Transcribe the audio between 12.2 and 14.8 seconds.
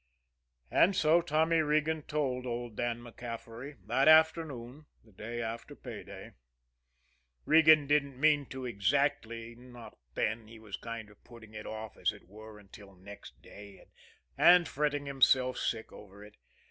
were until next day and